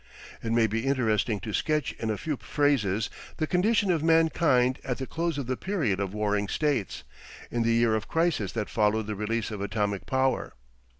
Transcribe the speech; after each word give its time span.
It 0.41 0.51
may 0.51 0.65
be 0.65 0.87
interesting 0.87 1.39
to 1.41 1.53
sketch 1.53 1.91
in 1.93 2.09
a 2.09 2.17
few 2.17 2.35
phrases 2.35 3.07
the 3.37 3.45
condition 3.45 3.91
of 3.91 4.01
mankind 4.01 4.79
at 4.83 4.97
the 4.97 5.05
close 5.05 5.37
of 5.37 5.45
the 5.45 5.55
period 5.55 5.99
of 5.99 6.11
warring 6.11 6.47
states, 6.47 7.03
in 7.51 7.61
the 7.61 7.71
year 7.73 7.93
of 7.93 8.07
crisis 8.07 8.51
that 8.53 8.67
followed 8.67 9.05
the 9.05 9.13
release 9.15 9.51
of 9.51 9.61
atomic 9.61 10.07
power. 10.07 10.53